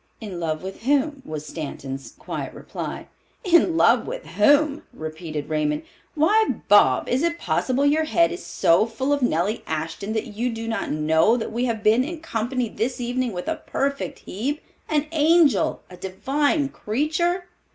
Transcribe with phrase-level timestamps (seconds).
[0.19, 3.05] "In love with whom?" was Stanton's quiet reply.
[3.43, 5.83] "In love with whom?" repeated Raymond.
[6.15, 10.51] "Why, Bob, is it possible your head is so full of Nellie Ashton that you
[10.51, 14.61] do not know that we have been in company this evening with a perfect Hebe,
[14.89, 17.45] an angel, a divine creature?"